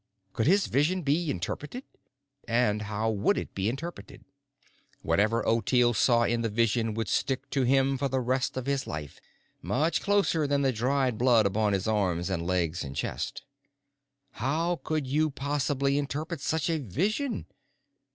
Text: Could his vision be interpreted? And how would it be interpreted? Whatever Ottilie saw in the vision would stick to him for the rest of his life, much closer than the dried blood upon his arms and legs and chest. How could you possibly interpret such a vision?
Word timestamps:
Could 0.33 0.47
his 0.47 0.65
vision 0.65 1.03
be 1.03 1.29
interpreted? 1.29 1.83
And 2.47 2.81
how 2.81 3.11
would 3.11 3.37
it 3.37 3.53
be 3.53 3.69
interpreted? 3.69 4.25
Whatever 5.03 5.47
Ottilie 5.47 5.93
saw 5.93 6.23
in 6.23 6.41
the 6.41 6.49
vision 6.49 6.95
would 6.95 7.07
stick 7.07 7.47
to 7.51 7.61
him 7.65 7.99
for 7.99 8.07
the 8.07 8.19
rest 8.19 8.57
of 8.57 8.65
his 8.65 8.87
life, 8.87 9.21
much 9.61 10.01
closer 10.01 10.47
than 10.47 10.63
the 10.63 10.73
dried 10.73 11.19
blood 11.19 11.45
upon 11.45 11.73
his 11.73 11.87
arms 11.87 12.31
and 12.31 12.47
legs 12.47 12.83
and 12.83 12.95
chest. 12.95 13.43
How 14.31 14.77
could 14.83 15.05
you 15.05 15.29
possibly 15.29 15.99
interpret 15.99 16.41
such 16.41 16.67
a 16.67 16.79
vision? 16.79 17.45